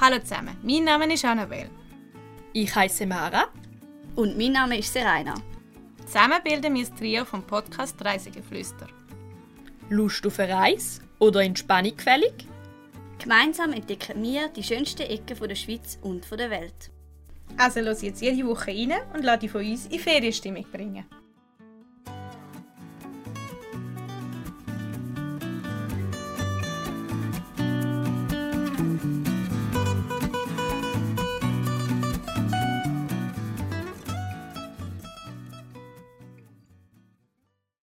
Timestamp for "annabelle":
1.24-1.70